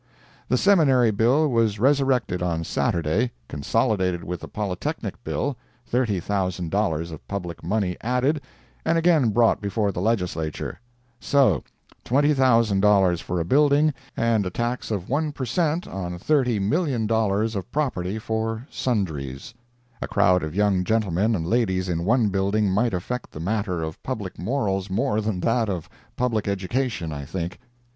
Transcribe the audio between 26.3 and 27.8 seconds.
education, I think.